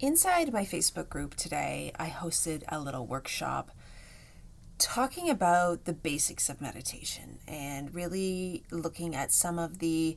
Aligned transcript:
Inside 0.00 0.52
my 0.52 0.64
Facebook 0.64 1.08
group 1.08 1.34
today, 1.34 1.90
I 1.98 2.06
hosted 2.06 2.62
a 2.68 2.78
little 2.78 3.04
workshop 3.04 3.72
talking 4.78 5.28
about 5.28 5.86
the 5.86 5.92
basics 5.92 6.48
of 6.48 6.60
meditation 6.60 7.40
and 7.48 7.92
really 7.92 8.62
looking 8.70 9.16
at 9.16 9.32
some 9.32 9.58
of 9.58 9.80
the 9.80 10.16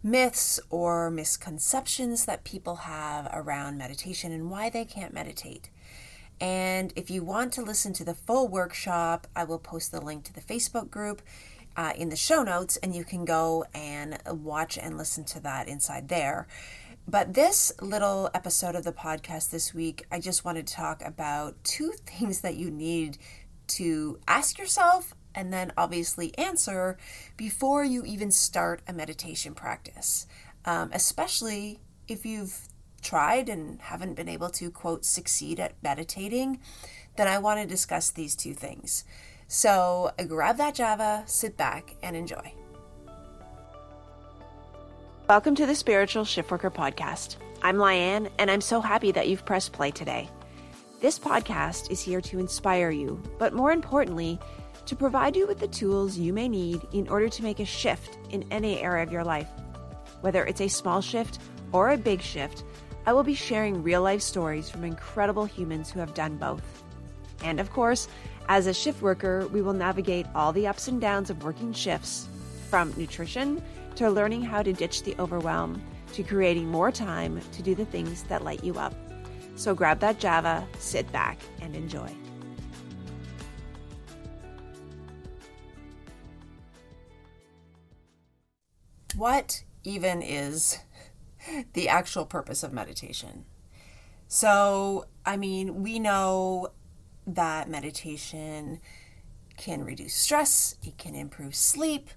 myths 0.00 0.60
or 0.70 1.10
misconceptions 1.10 2.24
that 2.26 2.44
people 2.44 2.76
have 2.76 3.28
around 3.32 3.76
meditation 3.76 4.30
and 4.30 4.48
why 4.48 4.70
they 4.70 4.84
can't 4.84 5.12
meditate. 5.12 5.70
And 6.40 6.92
if 6.94 7.10
you 7.10 7.24
want 7.24 7.52
to 7.54 7.62
listen 7.62 7.92
to 7.94 8.04
the 8.04 8.14
full 8.14 8.46
workshop, 8.46 9.26
I 9.34 9.42
will 9.42 9.58
post 9.58 9.90
the 9.90 10.00
link 10.00 10.22
to 10.26 10.32
the 10.32 10.40
Facebook 10.40 10.88
group 10.88 11.20
uh, 11.76 11.92
in 11.96 12.10
the 12.10 12.16
show 12.16 12.44
notes, 12.44 12.76
and 12.76 12.94
you 12.94 13.02
can 13.02 13.24
go 13.24 13.64
and 13.74 14.18
watch 14.24 14.78
and 14.78 14.96
listen 14.96 15.24
to 15.24 15.40
that 15.40 15.66
inside 15.66 16.08
there. 16.08 16.46
But 17.08 17.34
this 17.34 17.72
little 17.80 18.30
episode 18.34 18.74
of 18.74 18.82
the 18.82 18.92
podcast 18.92 19.50
this 19.50 19.72
week, 19.72 20.04
I 20.10 20.18
just 20.18 20.44
wanted 20.44 20.66
to 20.66 20.74
talk 20.74 21.02
about 21.04 21.62
two 21.62 21.92
things 22.06 22.40
that 22.40 22.56
you 22.56 22.68
need 22.68 23.18
to 23.68 24.18
ask 24.26 24.58
yourself 24.58 25.14
and 25.32 25.52
then 25.52 25.72
obviously 25.76 26.36
answer 26.36 26.96
before 27.36 27.84
you 27.84 28.02
even 28.04 28.32
start 28.32 28.82
a 28.88 28.92
meditation 28.92 29.54
practice, 29.54 30.26
um, 30.64 30.90
especially 30.92 31.78
if 32.08 32.26
you've 32.26 32.68
tried 33.02 33.48
and 33.48 33.80
haven't 33.82 34.14
been 34.14 34.28
able 34.28 34.50
to, 34.50 34.70
quote, 34.70 35.04
succeed 35.04 35.60
at 35.60 35.74
meditating, 35.82 36.58
then 37.16 37.28
I 37.28 37.38
want 37.38 37.60
to 37.60 37.66
discuss 37.66 38.10
these 38.10 38.34
two 38.34 38.54
things. 38.54 39.04
So 39.46 40.10
grab 40.26 40.56
that 40.56 40.74
Java, 40.74 41.22
sit 41.26 41.56
back, 41.56 41.94
and 42.02 42.16
enjoy. 42.16 42.55
Welcome 45.28 45.56
to 45.56 45.66
the 45.66 45.74
Spiritual 45.74 46.22
Shiftworker 46.22 46.72
Podcast. 46.72 47.34
I'm 47.60 47.78
Lianne, 47.78 48.30
and 48.38 48.48
I'm 48.48 48.60
so 48.60 48.80
happy 48.80 49.10
that 49.10 49.26
you've 49.26 49.44
pressed 49.44 49.72
play 49.72 49.90
today. 49.90 50.30
This 51.00 51.18
podcast 51.18 51.90
is 51.90 52.00
here 52.00 52.20
to 52.20 52.38
inspire 52.38 52.90
you, 52.92 53.20
but 53.36 53.52
more 53.52 53.72
importantly, 53.72 54.38
to 54.84 54.94
provide 54.94 55.34
you 55.34 55.48
with 55.48 55.58
the 55.58 55.66
tools 55.66 56.16
you 56.16 56.32
may 56.32 56.48
need 56.48 56.80
in 56.92 57.08
order 57.08 57.28
to 57.28 57.42
make 57.42 57.58
a 57.58 57.64
shift 57.64 58.16
in 58.30 58.44
any 58.52 58.78
area 58.78 59.02
of 59.02 59.10
your 59.10 59.24
life. 59.24 59.48
Whether 60.20 60.44
it's 60.44 60.60
a 60.60 60.68
small 60.68 61.00
shift 61.00 61.40
or 61.72 61.90
a 61.90 61.98
big 61.98 62.22
shift, 62.22 62.62
I 63.04 63.12
will 63.12 63.24
be 63.24 63.34
sharing 63.34 63.82
real 63.82 64.02
life 64.02 64.22
stories 64.22 64.70
from 64.70 64.84
incredible 64.84 65.44
humans 65.44 65.90
who 65.90 65.98
have 65.98 66.14
done 66.14 66.36
both. 66.36 66.84
And 67.42 67.58
of 67.58 67.72
course, 67.72 68.06
as 68.48 68.68
a 68.68 68.72
shift 68.72 69.02
worker, 69.02 69.48
we 69.48 69.60
will 69.60 69.72
navigate 69.72 70.26
all 70.36 70.52
the 70.52 70.68
ups 70.68 70.86
and 70.86 71.00
downs 71.00 71.30
of 71.30 71.42
working 71.42 71.72
shifts 71.72 72.28
from 72.70 72.94
nutrition 72.96 73.60
to 73.96 74.10
learning 74.10 74.42
how 74.42 74.62
to 74.62 74.72
ditch 74.72 75.02
the 75.02 75.16
overwhelm 75.18 75.82
to 76.12 76.22
creating 76.22 76.68
more 76.68 76.92
time 76.92 77.40
to 77.52 77.62
do 77.62 77.74
the 77.74 77.84
things 77.84 78.22
that 78.24 78.44
light 78.44 78.62
you 78.62 78.78
up. 78.78 78.94
So 79.56 79.74
grab 79.74 80.00
that 80.00 80.20
Java, 80.20 80.66
sit 80.78 81.10
back, 81.12 81.38
and 81.60 81.74
enjoy. 81.74 82.10
What 89.16 89.64
even 89.82 90.20
is 90.20 90.78
the 91.72 91.88
actual 91.88 92.26
purpose 92.26 92.62
of 92.62 92.72
meditation? 92.72 93.46
So, 94.28 95.06
I 95.24 95.36
mean, 95.36 95.82
we 95.82 95.98
know 95.98 96.68
that 97.26 97.70
meditation 97.70 98.80
can 99.56 99.84
reduce 99.84 100.14
stress, 100.14 100.76
it 100.82 100.98
can 100.98 101.14
improve 101.14 101.54
sleep, 101.54 102.10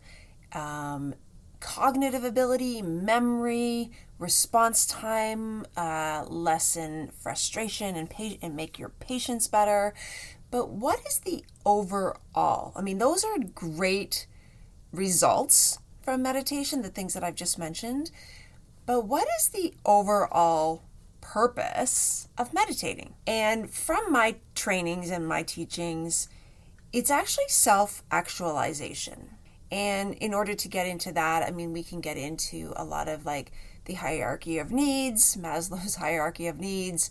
um, 0.51 1.15
cognitive 1.59 2.23
ability, 2.23 2.81
memory, 2.81 3.91
response 4.17 4.85
time, 4.85 5.65
uh, 5.77 6.25
lessen 6.27 7.11
frustration 7.19 7.95
and, 7.95 8.09
pa- 8.09 8.37
and 8.41 8.55
make 8.55 8.79
your 8.79 8.89
patience 8.89 9.47
better. 9.47 9.93
But 10.51 10.69
what 10.69 10.99
is 11.07 11.19
the 11.19 11.43
overall? 11.65 12.73
I 12.75 12.81
mean, 12.81 12.97
those 12.97 13.23
are 13.23 13.37
great 13.53 14.27
results 14.91 15.79
from 16.01 16.23
meditation, 16.23 16.81
the 16.81 16.89
things 16.89 17.13
that 17.13 17.23
I've 17.23 17.35
just 17.35 17.59
mentioned. 17.59 18.11
But 18.85 19.05
what 19.05 19.27
is 19.37 19.49
the 19.49 19.73
overall 19.85 20.83
purpose 21.33 22.27
of 22.37 22.53
meditating. 22.53 23.13
And 23.27 23.69
from 23.69 24.11
my 24.11 24.37
trainings 24.55 25.11
and 25.11 25.27
my 25.27 25.43
teachings, 25.43 26.27
it's 26.91 27.11
actually 27.11 27.49
self 27.49 28.03
actualization. 28.11 29.29
And 29.71 30.15
in 30.15 30.33
order 30.33 30.55
to 30.55 30.67
get 30.67 30.87
into 30.87 31.11
that, 31.13 31.43
I 31.43 31.51
mean, 31.51 31.73
we 31.73 31.83
can 31.83 32.01
get 32.01 32.17
into 32.17 32.73
a 32.75 32.83
lot 32.83 33.07
of 33.07 33.25
like 33.25 33.51
the 33.85 33.93
hierarchy 33.95 34.57
of 34.57 34.71
needs, 34.71 35.35
Maslow's 35.39 35.95
hierarchy 35.95 36.47
of 36.47 36.59
needs, 36.59 37.09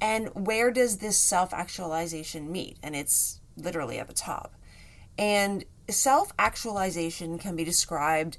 and 0.00 0.28
where 0.34 0.70
does 0.70 0.98
this 0.98 1.16
self 1.16 1.52
actualization 1.52 2.50
meet? 2.50 2.78
And 2.82 2.94
it's 2.94 3.40
literally 3.56 3.98
at 3.98 4.06
the 4.06 4.14
top. 4.14 4.54
And 5.18 5.64
self 5.90 6.32
actualization 6.38 7.38
can 7.38 7.56
be 7.56 7.64
described 7.64 8.38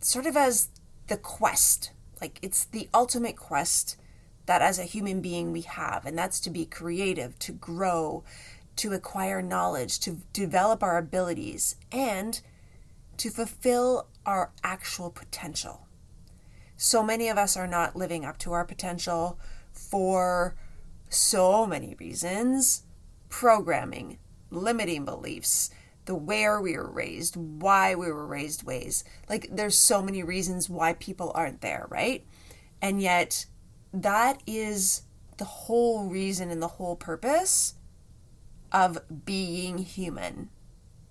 sort 0.00 0.26
of 0.26 0.36
as 0.36 0.68
the 1.08 1.16
quest, 1.16 1.92
like 2.20 2.38
it's 2.42 2.64
the 2.64 2.88
ultimate 2.94 3.36
quest 3.36 3.96
that 4.46 4.62
as 4.62 4.78
a 4.78 4.84
human 4.84 5.20
being 5.20 5.52
we 5.52 5.62
have, 5.62 6.06
and 6.06 6.16
that's 6.16 6.40
to 6.40 6.50
be 6.50 6.64
creative, 6.64 7.38
to 7.40 7.52
grow, 7.52 8.24
to 8.76 8.92
acquire 8.92 9.42
knowledge, 9.42 9.98
to 10.00 10.18
develop 10.32 10.82
our 10.82 10.96
abilities, 10.96 11.76
and 11.92 12.40
to 13.20 13.28
fulfill 13.28 14.06
our 14.24 14.50
actual 14.64 15.10
potential. 15.10 15.86
So 16.78 17.02
many 17.02 17.28
of 17.28 17.36
us 17.36 17.54
are 17.54 17.66
not 17.66 17.94
living 17.94 18.24
up 18.24 18.38
to 18.38 18.52
our 18.52 18.64
potential 18.64 19.38
for 19.74 20.56
so 21.10 21.66
many 21.66 21.94
reasons 21.96 22.84
programming, 23.28 24.18
limiting 24.50 25.04
beliefs, 25.04 25.68
the 26.06 26.14
where 26.14 26.62
we 26.62 26.78
were 26.78 26.90
raised, 26.90 27.36
why 27.36 27.94
we 27.94 28.10
were 28.10 28.26
raised 28.26 28.62
ways. 28.62 29.04
Like 29.28 29.48
there's 29.52 29.76
so 29.76 30.00
many 30.00 30.22
reasons 30.22 30.70
why 30.70 30.94
people 30.94 31.30
aren't 31.34 31.60
there, 31.60 31.86
right? 31.90 32.24
And 32.80 33.02
yet 33.02 33.44
that 33.92 34.42
is 34.46 35.02
the 35.36 35.44
whole 35.44 36.08
reason 36.08 36.50
and 36.50 36.62
the 36.62 36.68
whole 36.68 36.96
purpose 36.96 37.74
of 38.72 38.98
being 39.26 39.76
human, 39.76 40.48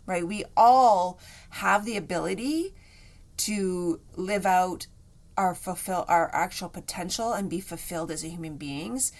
right? 0.10 0.28
We 0.28 0.44
all 0.58 1.20
have 1.52 1.86
the 1.86 1.96
ability 1.96 2.74
to 3.38 4.02
live 4.16 4.46
out 4.46 4.88
our 5.38 5.56
fulfill 5.56 6.04
our 6.10 6.30
actual 6.34 6.68
potential 6.68 7.32
and 7.32 7.50
be 7.50 7.62
fulfilled 7.62 8.12
as 8.12 8.24
human 8.24 8.58
beings. 8.58 9.14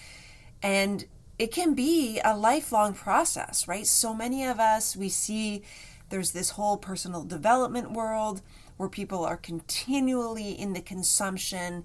And 0.62 1.06
it 1.38 1.52
can 1.52 1.72
be 1.72 2.20
a 2.22 2.36
lifelong 2.36 2.92
process, 2.92 3.66
right? 3.66 3.86
So 3.86 4.12
many 4.12 4.44
of 4.44 4.60
us, 4.60 4.94
we 4.94 5.08
see 5.08 5.62
there's 6.10 6.32
this 6.32 6.50
whole 6.50 6.76
personal 6.76 7.24
development 7.24 7.92
world 7.92 8.42
where 8.76 8.88
people 8.88 9.24
are 9.24 9.36
continually 9.36 10.50
in 10.50 10.74
the 10.74 10.82
consumption 10.82 11.84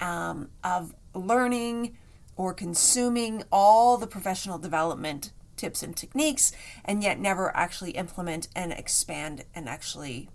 um, 0.00 0.48
of 0.62 0.94
learning 1.12 1.96
or 2.36 2.54
consuming 2.54 3.42
all 3.50 3.98
the 3.98 4.06
professional 4.06 4.58
development 4.58 5.32
tips 5.56 5.82
and 5.82 5.96
techniques 5.96 6.52
and 6.84 7.02
yet 7.02 7.18
never 7.18 7.54
actually 7.56 7.92
implement 7.92 8.48
and 8.54 8.72
expand 8.72 9.44
and 9.54 9.68
actually 9.68 10.28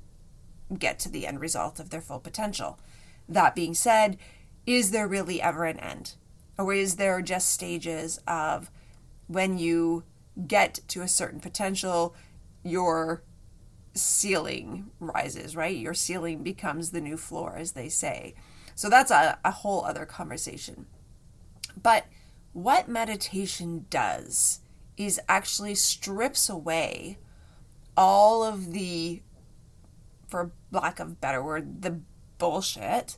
get 0.77 0.99
to 0.99 1.09
the 1.09 1.25
end 1.25 1.39
result 1.39 1.79
of 1.79 1.89
their 1.89 2.01
full 2.01 2.19
potential. 2.19 2.79
That 3.27 3.55
being 3.55 3.73
said, 3.73 4.17
is 4.65 4.91
there 4.91 5.07
really 5.07 5.41
ever 5.41 5.65
an 5.65 5.79
end? 5.79 6.15
Or 6.57 6.73
is 6.73 6.97
there 6.97 7.21
just 7.21 7.49
stages 7.51 8.19
of 8.27 8.69
when 9.27 9.57
you 9.57 10.03
get 10.47 10.79
to 10.89 11.01
a 11.01 11.07
certain 11.07 11.39
potential, 11.39 12.15
your 12.63 13.23
ceiling 13.93 14.91
rises, 14.99 15.55
right? 15.55 15.75
Your 15.75 15.93
ceiling 15.93 16.43
becomes 16.43 16.91
the 16.91 17.01
new 17.01 17.17
floor, 17.17 17.55
as 17.57 17.73
they 17.73 17.89
say. 17.89 18.35
So 18.75 18.89
that's 18.89 19.11
a, 19.11 19.39
a 19.43 19.51
whole 19.51 19.83
other 19.85 20.05
conversation. 20.05 20.85
But 21.81 22.05
what 22.53 22.87
meditation 22.87 23.85
does 23.89 24.61
is 24.99 25.19
actually 25.29 25.73
strips 25.73 26.49
away 26.49 27.17
all 27.95 28.43
of 28.43 28.73
the, 28.73 29.21
for 30.27 30.51
lack 30.71 30.99
of 30.99 31.21
better 31.21 31.41
word, 31.41 31.81
the 31.81 32.01
bullshit 32.37 33.17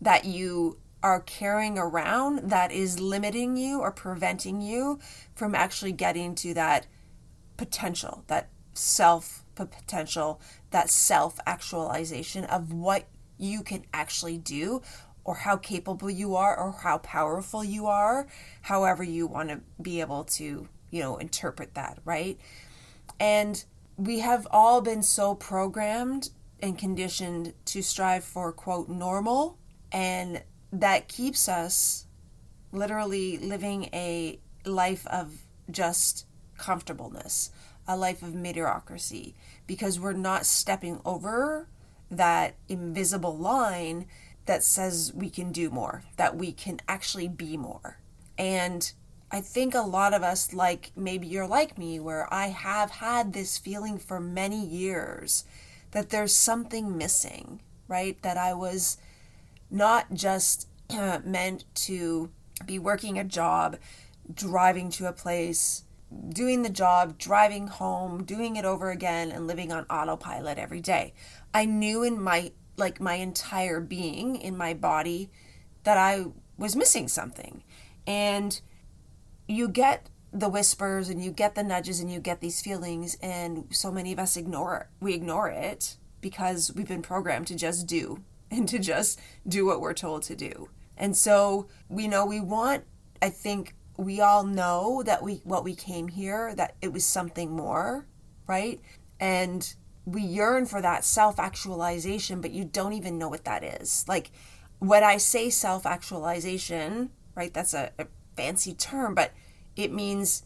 that 0.00 0.26
you 0.26 0.78
are 1.02 1.20
carrying 1.20 1.78
around 1.78 2.50
that 2.50 2.70
is 2.70 3.00
limiting 3.00 3.56
you 3.56 3.80
or 3.80 3.90
preventing 3.90 4.60
you 4.60 4.98
from 5.34 5.54
actually 5.54 5.92
getting 5.92 6.34
to 6.34 6.52
that 6.52 6.86
potential, 7.56 8.22
that 8.26 8.50
self 8.74 9.44
potential, 9.54 10.40
that 10.70 10.90
self 10.90 11.40
actualization 11.46 12.44
of 12.44 12.72
what 12.72 13.06
you 13.38 13.62
can 13.62 13.84
actually 13.94 14.36
do 14.36 14.82
or 15.24 15.34
how 15.34 15.56
capable 15.56 16.10
you 16.10 16.36
are 16.36 16.58
or 16.58 16.72
how 16.72 16.98
powerful 16.98 17.64
you 17.64 17.86
are, 17.86 18.26
however 18.62 19.02
you 19.02 19.26
want 19.26 19.48
to 19.48 19.60
be 19.80 20.00
able 20.00 20.24
to, 20.24 20.68
you 20.94 21.02
know, 21.02 21.16
interpret 21.16 21.74
that, 21.74 21.98
right? 22.04 22.38
And 23.18 23.64
we 23.96 24.20
have 24.20 24.46
all 24.52 24.80
been 24.80 25.02
so 25.02 25.34
programmed 25.34 26.30
and 26.60 26.78
conditioned 26.78 27.52
to 27.66 27.82
strive 27.82 28.22
for 28.22 28.52
quote 28.52 28.88
normal 28.88 29.58
and 29.90 30.42
that 30.72 31.08
keeps 31.08 31.48
us 31.48 32.06
literally 32.70 33.38
living 33.38 33.84
a 33.92 34.38
life 34.64 35.04
of 35.08 35.34
just 35.68 36.26
comfortableness, 36.58 37.50
a 37.88 37.96
life 37.96 38.22
of 38.22 38.34
mediocrity, 38.34 39.34
because 39.66 39.98
we're 39.98 40.12
not 40.12 40.46
stepping 40.46 41.00
over 41.04 41.68
that 42.08 42.54
invisible 42.68 43.36
line 43.36 44.06
that 44.46 44.62
says 44.62 45.12
we 45.14 45.28
can 45.28 45.50
do 45.50 45.70
more, 45.70 46.02
that 46.16 46.36
we 46.36 46.52
can 46.52 46.78
actually 46.86 47.28
be 47.28 47.56
more. 47.56 47.98
And 48.38 48.92
I 49.34 49.40
think 49.40 49.74
a 49.74 49.80
lot 49.80 50.14
of 50.14 50.22
us, 50.22 50.54
like 50.54 50.92
maybe 50.94 51.26
you're 51.26 51.48
like 51.48 51.76
me, 51.76 51.98
where 51.98 52.32
I 52.32 52.50
have 52.50 52.92
had 52.92 53.32
this 53.32 53.58
feeling 53.58 53.98
for 53.98 54.20
many 54.20 54.64
years 54.64 55.44
that 55.90 56.10
there's 56.10 56.32
something 56.32 56.96
missing, 56.96 57.60
right? 57.88 58.16
That 58.22 58.36
I 58.36 58.54
was 58.54 58.96
not 59.72 60.14
just 60.14 60.68
meant 61.24 61.64
to 61.86 62.30
be 62.64 62.78
working 62.78 63.18
a 63.18 63.24
job, 63.24 63.76
driving 64.32 64.88
to 64.90 65.08
a 65.08 65.12
place, 65.12 65.82
doing 66.28 66.62
the 66.62 66.70
job, 66.70 67.18
driving 67.18 67.66
home, 67.66 68.22
doing 68.22 68.54
it 68.54 68.64
over 68.64 68.92
again, 68.92 69.32
and 69.32 69.48
living 69.48 69.72
on 69.72 69.84
autopilot 69.90 70.58
every 70.58 70.80
day. 70.80 71.12
I 71.52 71.64
knew 71.64 72.04
in 72.04 72.22
my 72.22 72.52
like 72.76 73.00
my 73.00 73.14
entire 73.14 73.80
being 73.80 74.36
in 74.36 74.56
my 74.56 74.74
body 74.74 75.28
that 75.82 75.98
I 75.98 76.26
was 76.56 76.76
missing 76.76 77.08
something. 77.08 77.64
And 78.06 78.60
you 79.46 79.68
get 79.68 80.10
the 80.32 80.48
whispers 80.48 81.08
and 81.08 81.22
you 81.22 81.30
get 81.30 81.54
the 81.54 81.62
nudges 81.62 82.00
and 82.00 82.10
you 82.10 82.18
get 82.18 82.40
these 82.40 82.60
feelings 82.60 83.16
and 83.22 83.66
so 83.70 83.90
many 83.90 84.12
of 84.12 84.18
us 84.18 84.36
ignore. 84.36 84.90
We 85.00 85.14
ignore 85.14 85.48
it 85.48 85.96
because 86.20 86.72
we've 86.74 86.88
been 86.88 87.02
programmed 87.02 87.46
to 87.48 87.54
just 87.54 87.86
do 87.86 88.22
and 88.50 88.68
to 88.68 88.78
just 88.78 89.20
do 89.46 89.66
what 89.66 89.80
we're 89.80 89.94
told 89.94 90.22
to 90.24 90.36
do. 90.36 90.68
And 90.96 91.16
so 91.16 91.68
we 91.88 92.08
know 92.08 92.26
we 92.26 92.40
want 92.40 92.84
I 93.22 93.30
think 93.30 93.74
we 93.96 94.20
all 94.20 94.44
know 94.44 95.02
that 95.04 95.22
we 95.22 95.40
what 95.44 95.64
we 95.64 95.74
came 95.74 96.08
here 96.08 96.54
that 96.56 96.74
it 96.82 96.92
was 96.92 97.06
something 97.06 97.50
more, 97.52 98.06
right? 98.46 98.80
And 99.20 99.74
we 100.04 100.20
yearn 100.20 100.66
for 100.66 100.82
that 100.82 101.04
self-actualization, 101.04 102.40
but 102.40 102.50
you 102.50 102.64
don't 102.64 102.92
even 102.92 103.18
know 103.18 103.28
what 103.28 103.44
that 103.44 103.64
is. 103.64 104.04
Like 104.06 104.30
when 104.78 105.02
I 105.02 105.16
say 105.16 105.48
self-actualization, 105.48 107.10
right? 107.34 107.54
That's 107.54 107.72
a, 107.72 107.92
a 107.98 108.06
fancy 108.36 108.74
term, 108.74 109.14
but 109.14 109.32
it 109.76 109.92
means 109.92 110.44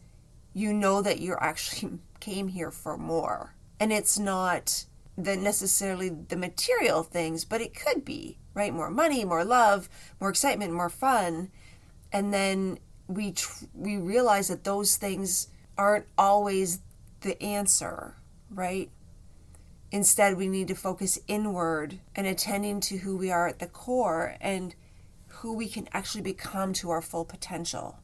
you 0.53 0.73
know 0.73 1.01
that 1.01 1.19
you 1.19 1.35
actually 1.39 1.99
came 2.19 2.49
here 2.49 2.71
for 2.71 2.97
more. 2.97 3.55
And 3.79 3.93
it's 3.93 4.19
not 4.19 4.85
the 5.17 5.35
necessarily 5.35 6.09
the 6.09 6.37
material 6.37 7.03
things, 7.03 7.45
but 7.45 7.61
it 7.61 7.73
could 7.73 8.05
be, 8.05 8.37
right? 8.53 8.73
More 8.73 8.89
money, 8.89 9.25
more 9.25 9.43
love, 9.43 9.89
more 10.19 10.29
excitement, 10.29 10.73
more 10.73 10.89
fun. 10.89 11.49
And 12.11 12.33
then 12.33 12.79
we 13.07 13.31
tr- 13.31 13.65
we 13.73 13.97
realize 13.97 14.47
that 14.47 14.63
those 14.63 14.97
things 14.97 15.47
aren't 15.77 16.05
always 16.17 16.79
the 17.21 17.41
answer, 17.41 18.15
right? 18.49 18.89
Instead, 19.91 20.37
we 20.37 20.47
need 20.47 20.67
to 20.67 20.75
focus 20.75 21.19
inward 21.27 21.99
and 22.15 22.27
attending 22.27 22.79
to 22.79 22.97
who 22.97 23.17
we 23.17 23.31
are 23.31 23.47
at 23.47 23.59
the 23.59 23.67
core 23.67 24.35
and 24.39 24.75
who 25.39 25.53
we 25.53 25.67
can 25.69 25.87
actually 25.93 26.21
become 26.21 26.73
to 26.73 26.89
our 26.89 27.01
full 27.01 27.23
potential. 27.23 27.99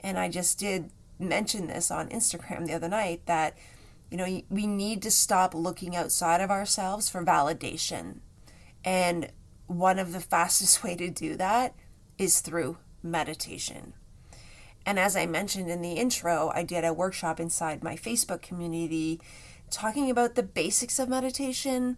And 0.00 0.18
I 0.18 0.28
just 0.28 0.58
did 0.58 0.90
mention 1.18 1.66
this 1.66 1.90
on 1.90 2.08
Instagram 2.08 2.66
the 2.66 2.74
other 2.74 2.88
night 2.88 3.24
that, 3.26 3.56
you 4.10 4.18
know, 4.18 4.42
we 4.50 4.66
need 4.66 5.00
to 5.02 5.10
stop 5.10 5.54
looking 5.54 5.96
outside 5.96 6.40
of 6.40 6.50
ourselves 6.50 7.08
for 7.08 7.24
validation. 7.24 8.18
And 8.84 9.30
one 9.66 9.98
of 9.98 10.12
the 10.12 10.20
fastest 10.34 10.82
way 10.82 10.94
to 10.96 11.08
do 11.08 11.36
that 11.36 11.74
is 12.18 12.40
through 12.40 12.76
meditation. 13.02 13.94
And 14.84 14.98
as 14.98 15.16
I 15.16 15.26
mentioned 15.26 15.70
in 15.70 15.80
the 15.80 15.92
intro, 15.92 16.50
I 16.54 16.64
did 16.64 16.84
a 16.84 16.92
workshop 16.92 17.40
inside 17.40 17.82
my 17.82 17.94
Facebook 17.96 18.42
community 18.42 19.20
talking 19.70 20.10
about 20.10 20.34
the 20.34 20.42
basics 20.42 20.98
of 20.98 21.08
meditation 21.08 21.96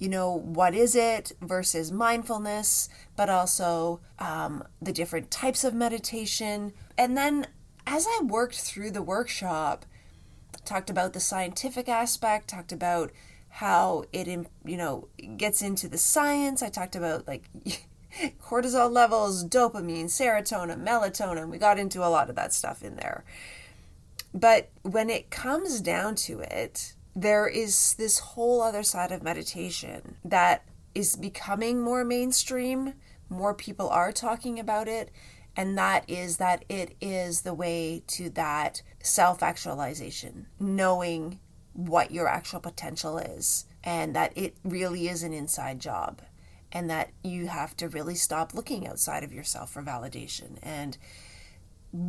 you 0.00 0.08
know, 0.08 0.32
what 0.32 0.74
is 0.74 0.96
it 0.96 1.32
versus 1.42 1.92
mindfulness, 1.92 2.88
but 3.16 3.28
also 3.28 4.00
um, 4.18 4.64
the 4.80 4.92
different 4.92 5.30
types 5.30 5.62
of 5.62 5.74
meditation. 5.74 6.72
And 6.96 7.18
then 7.18 7.46
as 7.86 8.06
I 8.08 8.22
worked 8.24 8.58
through 8.58 8.92
the 8.92 9.02
workshop, 9.02 9.84
talked 10.64 10.88
about 10.88 11.12
the 11.12 11.20
scientific 11.20 11.86
aspect, 11.86 12.48
talked 12.48 12.72
about 12.72 13.12
how 13.50 14.04
it, 14.10 14.26
you 14.26 14.76
know, 14.78 15.08
gets 15.36 15.60
into 15.60 15.86
the 15.86 15.98
science. 15.98 16.62
I 16.62 16.70
talked 16.70 16.96
about 16.96 17.28
like 17.28 17.44
cortisol 18.42 18.90
levels, 18.90 19.44
dopamine, 19.44 20.06
serotonin, 20.06 20.82
melatonin. 20.82 21.50
We 21.50 21.58
got 21.58 21.78
into 21.78 22.02
a 22.02 22.08
lot 22.08 22.30
of 22.30 22.36
that 22.36 22.54
stuff 22.54 22.82
in 22.82 22.96
there. 22.96 23.22
But 24.32 24.70
when 24.80 25.10
it 25.10 25.28
comes 25.28 25.82
down 25.82 26.14
to 26.14 26.40
it, 26.40 26.94
there 27.14 27.46
is 27.46 27.94
this 27.94 28.18
whole 28.20 28.62
other 28.62 28.82
side 28.82 29.12
of 29.12 29.22
meditation 29.22 30.16
that 30.24 30.64
is 30.94 31.16
becoming 31.16 31.80
more 31.80 32.04
mainstream. 32.04 32.94
More 33.28 33.54
people 33.54 33.88
are 33.88 34.12
talking 34.12 34.58
about 34.58 34.88
it. 34.88 35.10
And 35.56 35.76
that 35.76 36.08
is 36.08 36.36
that 36.36 36.64
it 36.68 36.96
is 37.00 37.42
the 37.42 37.54
way 37.54 38.02
to 38.08 38.30
that 38.30 38.82
self 39.02 39.42
actualization, 39.42 40.46
knowing 40.58 41.40
what 41.72 42.10
your 42.10 42.28
actual 42.28 42.60
potential 42.60 43.18
is, 43.18 43.66
and 43.82 44.14
that 44.14 44.32
it 44.36 44.56
really 44.64 45.08
is 45.08 45.22
an 45.22 45.32
inside 45.32 45.80
job, 45.80 46.22
and 46.72 46.88
that 46.88 47.10
you 47.24 47.48
have 47.48 47.76
to 47.78 47.88
really 47.88 48.14
stop 48.14 48.54
looking 48.54 48.86
outside 48.86 49.24
of 49.24 49.32
yourself 49.32 49.72
for 49.72 49.82
validation. 49.82 50.58
And 50.62 50.96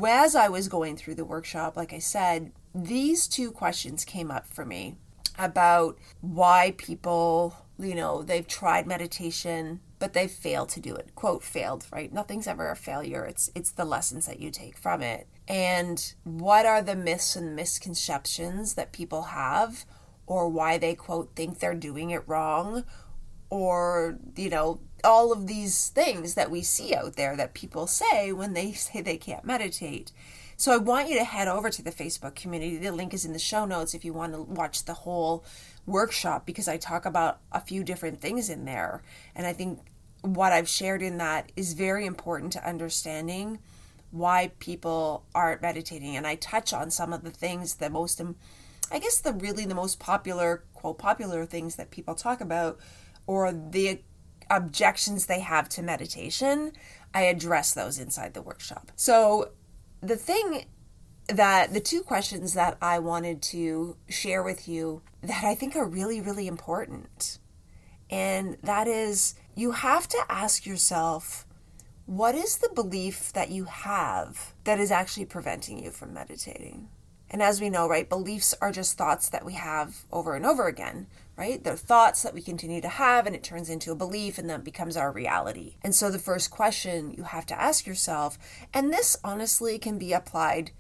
as 0.05 0.35
I 0.35 0.47
was 0.47 0.67
going 0.67 0.95
through 0.95 1.15
the 1.15 1.25
workshop, 1.25 1.75
like 1.75 1.93
I 1.93 1.99
said, 1.99 2.51
these 2.73 3.27
two 3.27 3.51
questions 3.51 4.05
came 4.05 4.31
up 4.31 4.47
for 4.47 4.65
me 4.65 4.95
about 5.37 5.97
why 6.21 6.73
people, 6.77 7.55
you 7.79 7.95
know, 7.95 8.21
they've 8.21 8.47
tried 8.47 8.87
meditation 8.87 9.79
but 10.01 10.13
they've 10.13 10.31
failed 10.31 10.67
to 10.69 10.79
do 10.79 10.95
it. 10.95 11.13
Quote 11.13 11.43
failed, 11.43 11.85
right? 11.93 12.11
Nothing's 12.11 12.47
ever 12.47 12.71
a 12.71 12.75
failure. 12.75 13.23
It's 13.23 13.51
it's 13.53 13.69
the 13.69 13.85
lessons 13.85 14.25
that 14.25 14.39
you 14.39 14.49
take 14.49 14.75
from 14.75 15.03
it. 15.03 15.27
And 15.47 16.13
what 16.23 16.65
are 16.65 16.81
the 16.81 16.95
myths 16.95 17.35
and 17.35 17.55
misconceptions 17.55 18.73
that 18.73 18.93
people 18.93 19.21
have 19.21 19.85
or 20.25 20.49
why 20.49 20.79
they 20.79 20.95
quote 20.95 21.35
think 21.35 21.59
they're 21.59 21.75
doing 21.75 22.09
it 22.09 22.27
wrong 22.27 22.83
or, 23.51 24.17
you 24.35 24.49
know, 24.49 24.79
all 25.03 25.31
of 25.31 25.45
these 25.45 25.89
things 25.89 26.33
that 26.33 26.49
we 26.49 26.63
see 26.63 26.95
out 26.95 27.15
there 27.15 27.35
that 27.35 27.53
people 27.53 27.85
say 27.85 28.31
when 28.31 28.53
they 28.53 28.71
say 28.71 29.01
they 29.01 29.17
can't 29.17 29.45
meditate. 29.45 30.11
So 30.61 30.71
I 30.71 30.77
want 30.77 31.09
you 31.09 31.17
to 31.17 31.23
head 31.23 31.47
over 31.47 31.71
to 31.71 31.81
the 31.81 31.89
Facebook 31.89 32.35
community. 32.35 32.77
The 32.77 32.91
link 32.91 33.15
is 33.15 33.25
in 33.25 33.33
the 33.33 33.39
show 33.39 33.65
notes 33.65 33.95
if 33.95 34.05
you 34.05 34.13
want 34.13 34.33
to 34.33 34.43
watch 34.43 34.85
the 34.85 34.93
whole 34.93 35.43
workshop 35.87 36.45
because 36.45 36.67
I 36.67 36.77
talk 36.77 37.07
about 37.07 37.39
a 37.51 37.59
few 37.59 37.83
different 37.83 38.21
things 38.21 38.47
in 38.47 38.65
there. 38.65 39.01
And 39.33 39.47
I 39.47 39.53
think 39.53 39.79
what 40.21 40.51
I've 40.51 40.69
shared 40.69 41.01
in 41.01 41.17
that 41.17 41.51
is 41.55 41.73
very 41.73 42.05
important 42.05 42.53
to 42.53 42.63
understanding 42.63 43.57
why 44.11 44.51
people 44.59 45.25
aren't 45.33 45.63
meditating. 45.63 46.15
And 46.15 46.27
I 46.27 46.35
touch 46.35 46.73
on 46.73 46.91
some 46.91 47.11
of 47.11 47.23
the 47.23 47.31
things 47.31 47.77
that 47.77 47.91
most, 47.91 48.21
I 48.91 48.99
guess, 48.99 49.19
the 49.19 49.33
really 49.33 49.65
the 49.65 49.73
most 49.73 49.99
popular, 49.99 50.63
quote, 50.75 50.99
popular 50.99 51.43
things 51.47 51.75
that 51.77 51.89
people 51.89 52.13
talk 52.13 52.39
about 52.39 52.79
or 53.25 53.51
the 53.51 54.01
objections 54.51 55.25
they 55.25 55.39
have 55.39 55.69
to 55.69 55.81
meditation. 55.81 56.73
I 57.15 57.23
address 57.23 57.73
those 57.73 57.97
inside 57.97 58.35
the 58.35 58.43
workshop. 58.43 58.91
So 58.95 59.53
the 60.01 60.15
thing 60.15 60.65
that 61.27 61.73
the 61.73 61.79
two 61.79 62.01
questions 62.01 62.53
that 62.53 62.77
I 62.81 62.99
wanted 62.99 63.41
to 63.43 63.95
share 64.09 64.43
with 64.43 64.67
you 64.67 65.01
that 65.21 65.43
I 65.43 65.55
think 65.55 65.75
are 65.75 65.85
really, 65.85 66.19
really 66.19 66.47
important. 66.47 67.39
And 68.09 68.57
that 68.63 68.87
is, 68.87 69.35
you 69.55 69.71
have 69.71 70.07
to 70.09 70.17
ask 70.27 70.65
yourself, 70.65 71.45
what 72.05 72.35
is 72.35 72.57
the 72.57 72.71
belief 72.73 73.31
that 73.33 73.51
you 73.51 73.65
have 73.65 74.53
that 74.65 74.79
is 74.79 74.91
actually 74.91 75.25
preventing 75.25 75.81
you 75.81 75.91
from 75.91 76.13
meditating? 76.13 76.89
And 77.31 77.41
as 77.41 77.61
we 77.61 77.69
know, 77.69 77.87
right, 77.87 78.07
beliefs 78.07 78.53
are 78.61 78.73
just 78.73 78.97
thoughts 78.97 79.29
that 79.29 79.45
we 79.45 79.53
have 79.53 80.03
over 80.11 80.35
and 80.35 80.45
over 80.45 80.67
again, 80.67 81.07
right? 81.37 81.63
They're 81.63 81.77
thoughts 81.77 82.23
that 82.23 82.33
we 82.33 82.41
continue 82.41 82.81
to 82.81 82.89
have 82.89 83.25
and 83.25 83.33
it 83.33 83.41
turns 83.41 83.69
into 83.69 83.93
a 83.93 83.95
belief 83.95 84.37
and 84.37 84.49
then 84.49 84.61
becomes 84.61 84.97
our 84.97 85.13
reality. 85.13 85.77
And 85.81 85.95
so 85.95 86.11
the 86.11 86.19
first 86.19 86.51
question 86.51 87.13
you 87.17 87.23
have 87.23 87.45
to 87.47 87.59
ask 87.59 87.87
yourself, 87.87 88.37
and 88.73 88.91
this 88.91 89.15
honestly 89.23 89.79
can 89.79 89.97
be 89.97 90.11
applied 90.11 90.71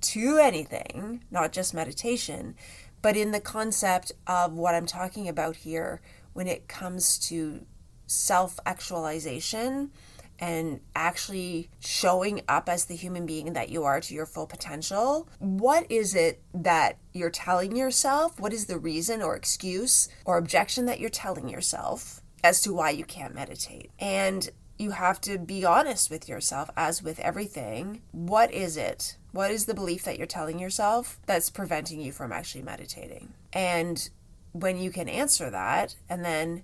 to 0.00 0.38
anything, 0.38 1.22
not 1.30 1.52
just 1.52 1.72
meditation, 1.72 2.56
but 3.00 3.16
in 3.16 3.30
the 3.30 3.40
concept 3.40 4.10
of 4.26 4.54
what 4.54 4.74
I'm 4.74 4.86
talking 4.86 5.28
about 5.28 5.54
here 5.56 6.00
when 6.32 6.48
it 6.48 6.66
comes 6.66 7.16
to 7.28 7.64
self 8.06 8.58
actualization 8.66 9.92
and 10.38 10.80
actually 10.94 11.70
showing 11.80 12.42
up 12.48 12.68
as 12.68 12.84
the 12.84 12.96
human 12.96 13.26
being 13.26 13.52
that 13.54 13.68
you 13.68 13.84
are 13.84 14.00
to 14.00 14.14
your 14.14 14.26
full 14.26 14.46
potential, 14.46 15.28
what 15.38 15.90
is 15.90 16.14
it 16.14 16.42
that 16.54 16.98
you're 17.12 17.30
telling 17.30 17.76
yourself? 17.76 18.38
What 18.38 18.52
is 18.52 18.66
the 18.66 18.78
reason 18.78 19.22
or 19.22 19.36
excuse 19.36 20.08
or 20.24 20.38
objection 20.38 20.86
that 20.86 21.00
you're 21.00 21.10
telling 21.10 21.48
yourself 21.48 22.20
as 22.44 22.60
to 22.62 22.72
why 22.72 22.90
you 22.90 23.04
can't 23.04 23.34
meditate? 23.34 23.90
And 23.98 24.50
you 24.78 24.90
have 24.90 25.20
to 25.22 25.38
be 25.38 25.64
honest 25.64 26.10
with 26.10 26.28
yourself, 26.28 26.70
as 26.76 27.02
with 27.02 27.18
everything. 27.20 28.02
What 28.12 28.52
is 28.52 28.76
it? 28.76 29.16
What 29.32 29.50
is 29.50 29.66
the 29.66 29.74
belief 29.74 30.04
that 30.04 30.18
you're 30.18 30.26
telling 30.26 30.58
yourself 30.58 31.18
that's 31.26 31.50
preventing 31.50 32.00
you 32.00 32.12
from 32.12 32.32
actually 32.32 32.62
meditating? 32.62 33.32
And 33.52 34.08
when 34.52 34.78
you 34.78 34.90
can 34.90 35.08
answer 35.08 35.50
that 35.50 35.96
and 36.08 36.24
then 36.24 36.62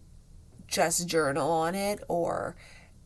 just 0.66 1.06
journal 1.06 1.50
on 1.50 1.74
it 1.74 2.02
or 2.08 2.56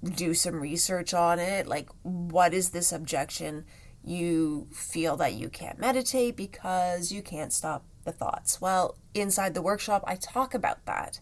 do 0.03 0.35
some 0.35 0.61
research 0.61 1.15
on 1.15 1.39
it, 1.39 1.67
like 1.67 1.89
what 2.03 2.55
is 2.55 2.71
this 2.71 2.93
objection? 2.93 3.65
You 4.05 4.69
feel 4.73 5.17
that 5.17 5.35
you 5.35 5.49
can't 5.49 5.79
meditate 5.79 6.37
because 6.37 7.11
you 7.11 7.23
can't 7.23 7.53
stop 7.53 7.85
the 8.05 8.13
thoughts. 8.13 8.61
Well, 8.61 8.97
inside 9.15 9.55
the 9.55 9.63
workshop, 9.63 10.05
I 10.07 10.17
talk 10.17 10.55
about 10.55 10.85
that. 10.87 11.21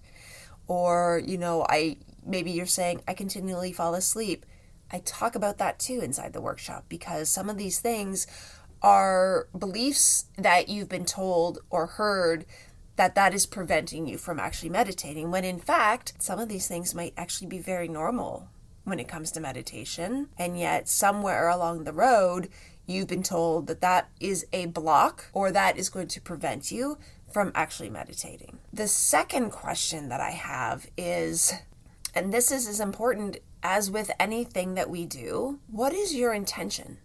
Or, 0.66 1.20
you 1.24 1.38
know, 1.38 1.66
I 1.68 1.98
maybe 2.24 2.50
you're 2.50 2.66
saying, 2.66 3.02
I 3.06 3.14
continually 3.14 3.72
fall 3.72 3.94
asleep. 3.94 4.46
I 4.90 5.00
talk 5.00 5.34
about 5.34 5.58
that 5.58 5.78
too 5.78 6.00
inside 6.02 6.32
the 6.32 6.40
workshop 6.40 6.84
because 6.88 7.28
some 7.28 7.50
of 7.50 7.58
these 7.58 7.80
things 7.80 8.26
are 8.82 9.48
beliefs 9.58 10.26
that 10.36 10.68
you've 10.68 10.88
been 10.88 11.06
told 11.06 11.58
or 11.70 11.86
heard 11.86 12.44
that 12.96 13.14
that 13.14 13.34
is 13.34 13.46
preventing 13.46 14.06
you 14.06 14.18
from 14.18 14.38
actually 14.38 14.68
meditating 14.68 15.30
when 15.30 15.44
in 15.44 15.58
fact 15.58 16.12
some 16.18 16.38
of 16.38 16.48
these 16.48 16.68
things 16.68 16.94
might 16.94 17.14
actually 17.16 17.46
be 17.46 17.58
very 17.58 17.88
normal 17.88 18.48
when 18.84 19.00
it 19.00 19.08
comes 19.08 19.30
to 19.32 19.40
meditation 19.40 20.28
and 20.38 20.58
yet 20.58 20.88
somewhere 20.88 21.48
along 21.48 21.84
the 21.84 21.92
road 21.92 22.48
you've 22.86 23.08
been 23.08 23.22
told 23.22 23.66
that 23.66 23.80
that 23.80 24.08
is 24.20 24.46
a 24.52 24.66
block 24.66 25.26
or 25.32 25.50
that 25.50 25.76
is 25.76 25.88
going 25.88 26.08
to 26.08 26.20
prevent 26.20 26.70
you 26.70 26.98
from 27.32 27.50
actually 27.54 27.90
meditating. 27.90 28.58
The 28.72 28.86
second 28.86 29.50
question 29.50 30.08
that 30.10 30.20
I 30.20 30.30
have 30.30 30.86
is 30.96 31.54
and 32.14 32.32
this 32.32 32.52
is 32.52 32.68
as 32.68 32.78
important 32.78 33.38
as 33.62 33.90
with 33.90 34.10
anything 34.20 34.74
that 34.74 34.88
we 34.88 35.04
do. 35.04 35.58
What 35.66 35.92
is 35.92 36.14
your 36.14 36.32
intention? 36.32 36.98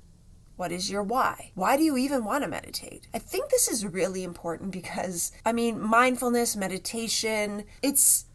What 0.55 0.71
is 0.73 0.91
your 0.91 1.03
why? 1.03 1.51
Why 1.55 1.77
do 1.77 1.83
you 1.83 1.97
even 1.97 2.25
want 2.25 2.43
to 2.43 2.49
meditate? 2.49 3.07
I 3.13 3.19
think 3.19 3.49
this 3.49 3.69
is 3.69 3.85
really 3.85 4.23
important 4.23 4.71
because, 4.71 5.31
I 5.45 5.53
mean, 5.53 5.79
mindfulness, 5.79 6.57
meditation, 6.57 7.63
it's, 7.81 8.25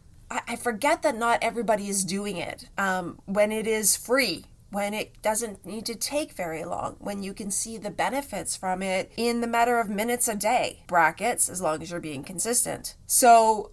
I, 0.49 0.57
forget 0.57 1.03
that 1.03 1.17
not 1.17 1.38
everybody 1.43 1.88
is 1.88 2.05
doing 2.05 2.37
it 2.37 2.69
um, 2.79 3.21
when 3.26 3.53
it 3.53 3.67
is 3.67 3.97
free 3.97 4.47
when 4.75 4.93
it 4.93 5.23
doesn't 5.23 5.64
need 5.64 5.87
to 5.87 5.95
take 5.95 6.33
very 6.33 6.64
long, 6.64 6.97
when 6.99 7.23
you 7.23 7.33
can 7.33 7.49
see 7.49 7.79
the 7.79 7.91
benefits 7.91 8.57
from 8.57 8.83
it 8.83 9.12
in 9.17 9.41
the 9.41 9.47
matter 9.47 9.79
of 9.79 9.88
minutes 9.88 10.26
a 10.26 10.35
day, 10.35 10.83
brackets, 10.88 11.49
as 11.49 11.61
long 11.61 11.81
as 11.81 11.93
you're 11.93 12.00
being 12.00 12.25
consistent. 12.25 12.97
So 13.07 13.71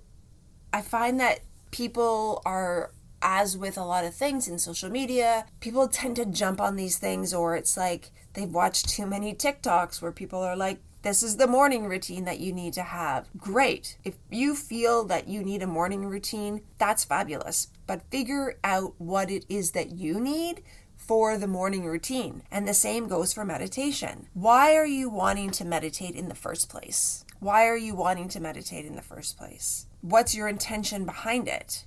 I 0.71 0.83
find 0.83 1.19
that 1.19 1.39
people 1.71 2.43
are 2.45 2.91
as 3.21 3.57
with 3.57 3.77
a 3.77 3.83
lot 3.83 4.05
of 4.05 4.13
things 4.13 4.47
in 4.47 4.59
social 4.59 4.89
media, 4.89 5.45
people 5.59 5.87
tend 5.87 6.15
to 6.17 6.25
jump 6.25 6.61
on 6.61 6.75
these 6.75 6.97
things, 6.97 7.33
or 7.33 7.55
it's 7.55 7.75
like 7.75 8.11
they've 8.33 8.49
watched 8.49 8.89
too 8.89 9.07
many 9.07 9.33
TikToks 9.33 10.01
where 10.01 10.11
people 10.11 10.39
are 10.39 10.55
like, 10.55 10.79
this 11.01 11.23
is 11.23 11.37
the 11.37 11.47
morning 11.47 11.87
routine 11.87 12.25
that 12.25 12.39
you 12.39 12.53
need 12.53 12.73
to 12.73 12.83
have. 12.83 13.29
Great. 13.37 13.97
If 14.03 14.15
you 14.29 14.55
feel 14.55 15.03
that 15.05 15.27
you 15.27 15.43
need 15.43 15.63
a 15.63 15.67
morning 15.67 16.05
routine, 16.05 16.61
that's 16.77 17.05
fabulous. 17.05 17.67
But 17.87 18.09
figure 18.11 18.57
out 18.63 18.93
what 18.97 19.31
it 19.31 19.45
is 19.49 19.71
that 19.71 19.91
you 19.91 20.19
need 20.19 20.63
for 20.95 21.37
the 21.37 21.47
morning 21.47 21.85
routine. 21.85 22.43
And 22.51 22.67
the 22.67 22.73
same 22.73 23.07
goes 23.07 23.33
for 23.33 23.43
meditation. 23.43 24.27
Why 24.33 24.75
are 24.75 24.85
you 24.85 25.09
wanting 25.09 25.51
to 25.51 25.65
meditate 25.65 26.15
in 26.15 26.29
the 26.29 26.35
first 26.35 26.69
place? 26.69 27.25
Why 27.39 27.67
are 27.67 27.77
you 27.77 27.95
wanting 27.95 28.29
to 28.29 28.39
meditate 28.39 28.85
in 28.85 28.95
the 28.95 29.01
first 29.01 29.37
place? 29.37 29.87
what's 30.01 30.35
your 30.35 30.47
intention 30.47 31.05
behind 31.05 31.47
it? 31.47 31.85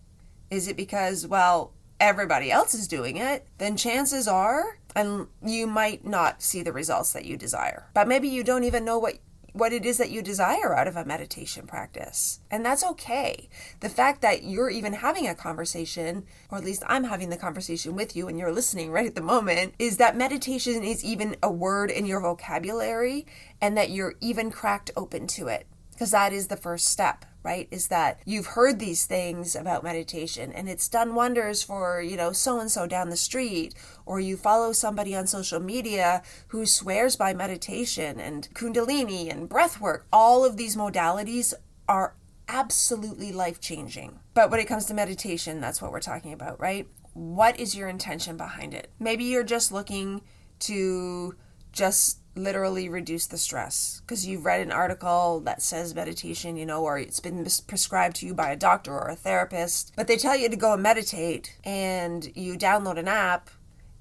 Is 0.51 0.69
it 0.69 0.77
because, 0.77 1.27
well, 1.27 1.73
everybody 2.01 2.51
else 2.51 2.75
is 2.75 2.89
doing 2.89 3.17
it? 3.17 3.47
Then 3.59 3.77
chances 3.77 4.29
are, 4.29 4.79
and 4.95 5.29
you 5.45 5.67
might 5.67 6.05
not 6.05 6.43
see 6.43 6.63
the 6.63 6.73
results 6.73 7.13
that 7.13 7.25
you 7.25 7.37
desire. 7.37 7.91
But 7.95 8.09
maybe 8.09 8.29
you 8.29 8.45
don't 8.45 8.65
even 8.65 8.85
know 8.85 8.99
what 8.99 9.19
what 9.55 9.73
it 9.73 9.87
is 9.87 9.99
that 9.99 10.11
you 10.11 10.21
desire 10.21 10.75
out 10.75 10.89
of 10.89 10.97
a 10.97 11.05
meditation 11.05 11.65
practice. 11.65 12.41
And 12.51 12.67
that's 12.67 12.83
okay. 12.83 13.49
The 13.79 13.89
fact 13.89 14.21
that 14.21 14.43
you're 14.43 14.69
even 14.69 14.95
having 14.95 15.29
a 15.29 15.35
conversation, 15.35 16.25
or 16.51 16.59
at 16.59 16.65
least 16.65 16.83
I'm 16.89 17.05
having 17.05 17.31
the 17.31 17.37
conversation 17.37 17.95
with 17.95 18.17
you 18.17 18.27
and 18.27 18.37
you're 18.37 18.51
listening 18.51 18.91
right 18.91 19.07
at 19.07 19.15
the 19.15 19.21
moment, 19.21 19.75
is 19.79 19.99
that 19.99 20.17
meditation 20.17 20.83
is 20.83 21.05
even 21.05 21.37
a 21.41 21.53
word 21.53 21.93
in 21.93 22.05
your 22.05 22.21
vocabulary 22.21 23.27
and 23.61 23.77
that 23.77 23.91
you're 23.91 24.15
even 24.21 24.51
cracked 24.51 24.91
open 24.97 25.29
to 25.29 25.47
it. 25.47 25.69
Because 25.95 26.11
that 26.11 26.33
is 26.33 26.49
the 26.49 26.57
first 26.57 26.87
step 26.87 27.25
right? 27.45 27.69
Is 27.71 27.89
that 27.89 28.21
you've 28.25 28.47
heard 28.47 28.79
these 28.79 29.05
things 29.05 29.55
about 29.55 29.85
meditation 29.85 30.51
and 30.51 30.69
it's 30.69 30.89
done 30.89 31.15
wonders 31.15 31.63
for 31.63 32.01
you 32.01 32.17
know 32.17 32.33
so 32.33 32.59
and 32.59 32.71
so 32.71 32.87
down 32.87 33.11
the 33.11 33.17
street 33.17 33.75
or 34.07 34.19
you 34.19 34.37
follow 34.37 34.73
somebody 34.73 35.15
on 35.15 35.27
social 35.27 35.61
media 35.61 36.23
who 36.49 36.67
swears 36.67 37.17
by 37.17 37.35
meditation 37.35 38.19
and 38.19 38.49
kundalini 38.55 39.31
and 39.31 39.49
breath 39.49 39.81
work. 39.81 40.07
All 40.13 40.45
of 40.45 40.57
these 40.57 40.75
modalities 40.75 41.53
are 41.87 42.15
absolutely 42.49 43.33
life 43.33 43.61
changing 43.61 44.19
but 44.35 44.51
when 44.51 44.61
it 44.61 44.67
comes 44.67 44.85
to 44.85 44.93
meditation 44.93 45.61
that's 45.61 45.81
what 45.81 45.93
we're 45.93 46.01
talking 46.01 46.33
about 46.33 46.59
right? 46.61 46.89
What 47.13 47.61
is 47.61 47.77
your 47.77 47.89
intention 47.89 48.37
behind 48.37 48.75
it? 48.75 48.91
Maybe 48.99 49.25
you're 49.25 49.45
just 49.45 49.71
looking 49.71 50.23
to 50.61 51.37
just 51.73 52.19
literally 52.37 52.89
reduce 52.89 53.27
the 53.27 53.39
stress 53.39 54.01
because 54.01 54.27
you've 54.27 54.45
read 54.45 54.61
an 54.61 54.73
article 54.73 55.41
that 55.41 55.63
says 55.63 55.95
meditation, 55.95 56.57
you 56.57 56.67
know, 56.67 56.83
or 56.83 56.99
it's 56.99 57.21
been 57.21 57.47
prescribed 57.67 58.17
to 58.17 58.27
you 58.27 58.35
by 58.35 58.51
a 58.51 58.57
doctor 58.57 58.93
or 58.93 59.09
a 59.09 59.17
therapist, 59.17 59.93
but 59.97 60.07
they 60.07 60.17
tell 60.17 60.37
you 60.37 60.49
to 60.49 60.57
go 60.57 60.75
and 60.75 60.83
meditate 60.83 61.57
and 61.65 62.31
you 62.37 62.57
download 62.57 62.99
an 62.99 63.09
app 63.09 63.51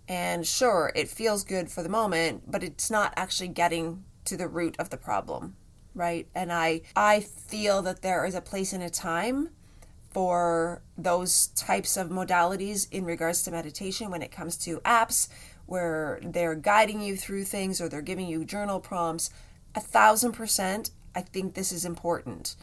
and 0.07 0.45
sure, 0.45 0.91
it 0.95 1.07
feels 1.07 1.43
good 1.43 1.71
for 1.71 1.81
the 1.81 1.89
moment, 1.89 2.51
but 2.51 2.63
it's 2.63 2.91
not 2.91 3.13
actually 3.15 3.47
getting 3.47 4.03
to 4.25 4.35
the 4.35 4.47
root 4.47 4.75
of 4.77 4.89
the 4.89 4.97
problem, 4.97 5.55
right? 5.93 6.27
And 6.35 6.51
I 6.51 6.81
I 6.95 7.21
feel 7.21 7.81
that 7.83 8.01
there 8.01 8.25
is 8.25 8.35
a 8.35 8.41
place 8.41 8.73
and 8.73 8.83
a 8.83 8.89
time 8.89 9.49
for 10.11 10.81
those 10.97 11.47
types 11.47 11.97
of 11.97 12.09
modalities 12.09 12.87
in 12.91 13.03
regards 13.05 13.41
to 13.43 13.51
meditation 13.51 14.11
when 14.11 14.21
it 14.21 14.31
comes 14.31 14.57
to 14.57 14.79
apps 14.81 15.27
where 15.73 16.19
they're 16.21 16.53
guiding 16.53 17.01
you 17.01 17.17
through 17.17 17.43
things 17.43 17.81
or 17.81 17.89
they're 17.89 18.03
giving 18.03 18.27
you 18.27 18.45
journal 18.45 18.79
prompts, 18.79 19.31
a 19.73 19.79
thousand 19.79 20.33
percent, 20.33 20.91
I 21.15 21.21
think 21.21 21.55
this 21.55 21.71
is 21.71 21.83
important. 21.83 22.55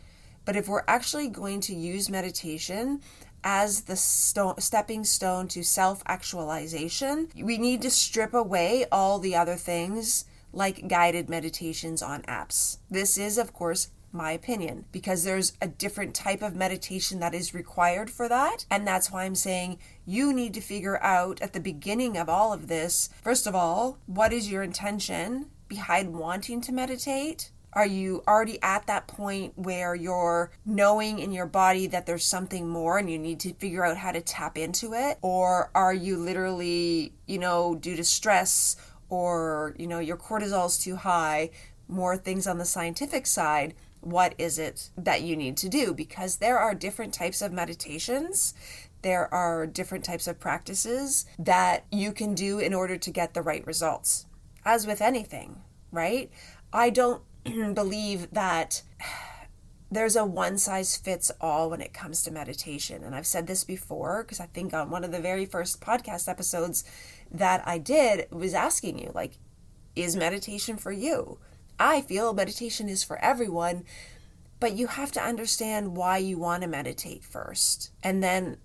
But 0.45 0.55
if 0.55 0.69
we're 0.69 0.85
actually 0.87 1.27
going 1.27 1.61
to 1.63 1.75
use 1.75 2.09
meditation 2.09 3.01
as 3.43 3.83
the 3.83 3.97
stepping 3.97 5.03
stone 5.03 5.49
to 5.49 5.65
self 5.65 6.05
actualization, 6.07 7.31
we 7.35 7.59
need 7.59 7.83
to 7.83 7.91
strip 7.91 8.33
away 8.33 8.87
all 8.93 9.19
the 9.19 9.35
other 9.35 9.57
things 9.57 10.25
like 10.53 10.87
guided 10.87 11.29
meditations 11.29 12.03
on 12.03 12.23
apps. 12.23 12.79
This 12.89 13.19
is, 13.19 13.39
of 13.39 13.53
course, 13.53 13.89
my 14.13 14.33
opinion, 14.33 14.85
because 14.93 15.25
there's 15.25 15.53
a 15.61 15.69
different 15.69 16.15
type 16.15 16.43
of 16.43 16.57
meditation 16.57 17.21
that 17.21 17.35
is 17.35 17.55
required 17.55 18.11
for 18.11 18.29
that. 18.29 18.67
And 18.71 18.87
that's 18.87 19.11
why 19.11 19.25
I'm 19.25 19.35
saying 19.35 19.79
you 20.05 20.33
need 20.33 20.55
to 20.55 20.61
figure 20.61 21.01
out 21.03 21.41
at 21.41 21.53
the 21.53 21.61
beginning 21.61 22.17
of 22.17 22.29
all 22.29 22.53
of 22.53 22.69
this, 22.69 23.11
first 23.23 23.47
of 23.47 23.55
all, 23.55 23.99
what 24.07 24.33
is 24.33 24.51
your 24.51 24.63
intention 24.63 25.47
behind 25.69 26.15
wanting 26.15 26.61
to 26.63 26.73
meditate? 26.73 27.51
Are 27.73 27.87
you 27.87 28.25
already 28.27 28.61
at 28.63 28.89
that 28.89 29.07
point 29.07 29.57
where 29.57 29.95
you're 29.95 30.51
knowing 30.67 31.21
in 31.21 31.31
your 31.31 31.47
body 31.47 31.87
that 31.87 32.05
there's 32.05 32.25
something 32.25 32.69
more 32.69 32.99
and 32.99 33.09
you 33.09 33.17
need 33.17 33.39
to 33.41 33.55
figure 33.55 33.85
out 33.85 33.97
how 33.97 34.11
to 34.11 34.21
tap 34.21 34.59
into 34.59 34.93
it? 34.93 35.19
Or 35.23 35.71
are 35.73 35.95
you 35.95 36.17
literally, 36.17 37.13
you 37.27 37.39
know, 37.39 37.77
due 37.77 37.95
to 37.95 38.03
stress 38.03 38.75
or, 39.09 39.77
you 39.79 39.87
know, 39.87 40.01
your 40.01 40.17
cortisol's 40.17 40.83
too 40.83 40.97
high, 40.97 41.51
more 41.87 42.17
things 42.17 42.49
on 42.49 42.59
the 42.59 42.65
scientific 42.65 43.25
side? 43.25 43.75
What 44.01 44.35
is 44.39 44.59
it 44.59 44.91
that 44.97 45.23
you 45.23 45.37
need 45.37 45.57
to 45.59 45.69
do? 45.69 45.95
Because 45.95 46.37
there 46.37 46.59
are 46.59 46.75
different 46.75 47.15
types 47.15 47.43
of 47.43 47.53
meditations. 47.53 48.55
There 49.03 49.33
are 49.33 49.67
different 49.67 50.05
types 50.05 50.27
of 50.27 50.41
practices 50.41 51.27
that 51.39 51.85
you 51.91 52.13
can 52.13 52.35
do 52.35 52.59
in 52.59 52.75
order 52.75 52.97
to 52.97 53.11
get 53.11 53.35
the 53.35 53.43
right 53.43 53.67
results. 53.67 54.27
As 54.65 54.87
with 54.87 55.01
anything 55.01 55.63
right? 55.91 56.31
I 56.73 56.91
don't 56.91 57.23
believe 57.75 58.31
that 58.33 58.83
there's 59.91 60.17
a 60.17 60.25
one 60.25 60.57
size 60.57 60.97
fits 60.97 61.33
all 61.41 61.71
when 61.71 61.81
it 61.81 61.93
comes 61.93 62.23
to 62.23 62.31
meditation. 62.31 63.03
And 63.03 63.15
i've 63.15 63.27
said 63.27 63.47
this 63.47 63.65
before 63.65 64.23
because 64.23 64.41
i 64.41 64.47
think 64.47 64.73
on 64.73 64.91
one 64.91 65.05
of 65.05 65.13
the 65.13 65.21
very 65.21 65.47
first 65.47 65.81
podcast 65.81 66.29
episodes 66.29 66.85
that 67.31 67.67
i 67.67 67.79
did 67.79 68.31
was 68.31 68.55
asking 68.55 68.99
you 68.99 69.11
like 69.15 69.33
is 69.97 70.15
meditation 70.15 70.77
for 70.77 70.93
you 70.93 71.39
I 71.81 72.03
feel 72.03 72.35
meditation 72.35 72.91
is 72.91 73.03
for 73.03 73.19
everyone, 73.25 73.85
but 74.61 74.75
you 74.75 74.87
have 74.87 75.11
to 75.13 75.23
understand 75.23 75.97
why 75.97 76.19
you 76.19 76.37
want 76.37 76.63
to 76.63 76.69
meditate 76.69 77.25
first. 77.25 77.91
And 78.03 78.23
then 78.23 78.59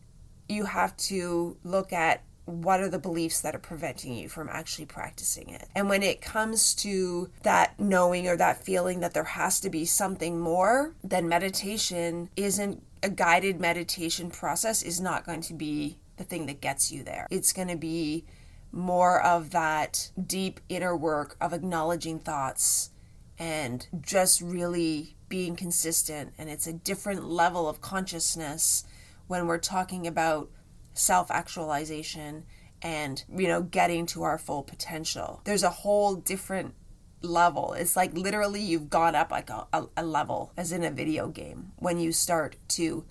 you 0.49 0.65
have 0.65 0.95
to 0.97 1.55
look 1.63 1.93
at 1.93 2.23
what 2.43 2.81
are 2.81 2.89
the 2.89 2.99
beliefs 2.99 3.41
that 3.41 3.55
are 3.55 3.59
preventing 3.59 4.13
you 4.13 4.27
from 4.27 4.49
actually 4.49 4.85
practicing 4.85 5.49
it. 5.49 5.67
And 5.73 5.89
when 5.89 6.03
it 6.03 6.21
comes 6.21 6.75
to 6.75 7.31
that 7.43 7.79
knowing 7.79 8.27
or 8.27 8.35
that 8.35 8.63
feeling 8.63 8.99
that 8.99 9.13
there 9.13 9.23
has 9.23 9.61
to 9.61 9.69
be 9.69 9.85
something 9.85 10.39
more, 10.39 10.93
then 11.01 11.27
meditation 11.27 12.29
isn't 12.35 12.83
a 13.01 13.09
guided 13.09 13.59
meditation 13.59 14.29
process 14.29 14.83
is 14.83 14.99
not 14.99 15.25
going 15.25 15.41
to 15.41 15.53
be 15.53 15.97
the 16.17 16.23
thing 16.23 16.45
that 16.47 16.61
gets 16.61 16.91
you 16.91 17.01
there. 17.01 17.27
It's 17.31 17.53
going 17.53 17.69
to 17.69 17.77
be 17.77 18.25
more 18.71 19.21
of 19.21 19.51
that 19.51 20.11
deep 20.21 20.59
inner 20.67 20.95
work 20.95 21.37
of 21.39 21.53
acknowledging 21.53 22.19
thoughts 22.19 22.91
and 23.37 23.87
just 24.01 24.41
really 24.41 25.15
being 25.27 25.55
consistent. 25.55 26.33
And 26.37 26.49
it's 26.49 26.67
a 26.67 26.73
different 26.73 27.25
level 27.25 27.67
of 27.67 27.81
consciousness 27.81 28.83
when 29.27 29.47
we're 29.47 29.57
talking 29.57 30.07
about 30.07 30.49
self 30.93 31.29
actualization 31.31 32.45
and, 32.81 33.23
you 33.29 33.47
know, 33.47 33.61
getting 33.61 34.05
to 34.07 34.23
our 34.23 34.37
full 34.37 34.63
potential. 34.63 35.41
There's 35.43 35.63
a 35.63 35.69
whole 35.69 36.15
different 36.15 36.75
level. 37.21 37.73
It's 37.73 37.95
like 37.95 38.13
literally 38.13 38.61
you've 38.61 38.89
gone 38.89 39.15
up 39.15 39.31
like 39.31 39.49
a, 39.49 39.67
a, 39.73 39.85
a 39.97 40.05
level, 40.05 40.51
as 40.55 40.71
in 40.71 40.83
a 40.83 40.91
video 40.91 41.27
game, 41.27 41.71
when 41.77 41.99
you 41.99 42.11
start 42.11 42.55
to 42.69 43.05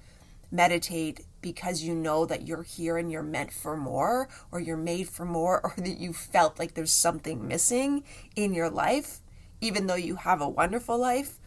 meditate 0.50 1.20
because 1.40 1.82
you 1.82 1.94
know 1.94 2.24
that 2.24 2.46
you're 2.46 2.62
here 2.62 2.96
and 2.96 3.10
you're 3.10 3.22
meant 3.22 3.52
for 3.52 3.76
more, 3.76 4.28
or 4.50 4.60
you're 4.60 4.76
made 4.76 5.08
for 5.08 5.26
more, 5.26 5.60
or 5.64 5.74
that 5.76 5.98
you 5.98 6.12
felt 6.12 6.58
like 6.58 6.74
there's 6.74 6.92
something 6.92 7.46
missing 7.46 8.04
in 8.36 8.54
your 8.54 8.70
life, 8.70 9.20
even 9.64 9.86
though 9.86 9.94
you 9.94 10.16
have 10.16 10.40
a 10.40 10.48
wonderful 10.48 10.98
life, 10.98 11.38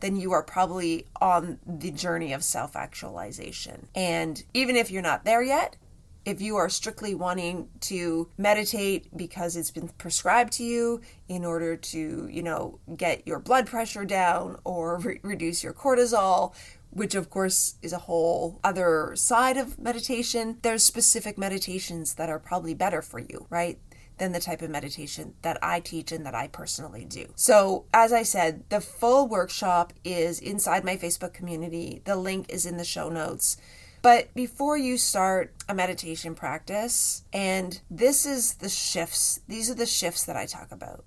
then 0.00 0.16
you 0.16 0.32
are 0.32 0.42
probably 0.42 1.06
on 1.20 1.58
the 1.66 1.90
journey 1.90 2.32
of 2.32 2.42
self 2.42 2.74
actualization. 2.74 3.88
And 3.94 4.42
even 4.54 4.76
if 4.76 4.90
you're 4.90 5.02
not 5.02 5.24
there 5.24 5.42
yet, 5.42 5.76
if 6.24 6.40
you 6.40 6.56
are 6.56 6.68
strictly 6.68 7.14
wanting 7.14 7.68
to 7.80 8.28
meditate 8.36 9.16
because 9.16 9.56
it's 9.56 9.70
been 9.70 9.88
prescribed 9.96 10.54
to 10.54 10.64
you 10.64 11.00
in 11.28 11.44
order 11.44 11.76
to, 11.76 12.28
you 12.30 12.42
know, 12.42 12.80
get 12.96 13.26
your 13.26 13.38
blood 13.38 13.66
pressure 13.66 14.04
down 14.04 14.58
or 14.64 14.98
re- 15.04 15.20
reduce 15.22 15.62
your 15.62 15.72
cortisol, 15.72 16.52
which 16.90 17.14
of 17.14 17.30
course 17.30 17.76
is 17.80 17.92
a 17.92 17.98
whole 17.98 18.58
other 18.64 19.12
side 19.14 19.56
of 19.56 19.78
meditation, 19.78 20.58
there's 20.62 20.82
specific 20.82 21.38
meditations 21.38 22.14
that 22.14 22.28
are 22.28 22.38
probably 22.38 22.74
better 22.74 23.02
for 23.02 23.18
you, 23.18 23.46
right? 23.50 23.78
Than 24.18 24.32
the 24.32 24.40
type 24.40 24.62
of 24.62 24.70
meditation 24.70 25.34
that 25.42 25.58
I 25.62 25.80
teach 25.80 26.10
and 26.10 26.24
that 26.24 26.34
I 26.34 26.48
personally 26.48 27.04
do. 27.04 27.26
So, 27.34 27.84
as 27.92 28.14
I 28.14 28.22
said, 28.22 28.64
the 28.70 28.80
full 28.80 29.28
workshop 29.28 29.92
is 30.04 30.40
inside 30.40 30.84
my 30.84 30.96
Facebook 30.96 31.34
community. 31.34 32.00
The 32.04 32.16
link 32.16 32.46
is 32.48 32.64
in 32.64 32.78
the 32.78 32.84
show 32.84 33.10
notes. 33.10 33.58
But 34.02 34.32
before 34.34 34.78
you 34.78 34.98
start 34.98 35.52
a 35.68 35.74
meditation 35.74 36.34
practice, 36.34 37.24
and 37.32 37.80
this 37.90 38.24
is 38.24 38.54
the 38.54 38.68
shifts, 38.68 39.40
these 39.48 39.68
are 39.68 39.74
the 39.74 39.84
shifts 39.84 40.24
that 40.24 40.36
I 40.36 40.46
talk 40.46 40.70
about. 40.70 41.04